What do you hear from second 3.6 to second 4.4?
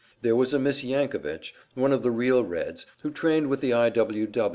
the I. W.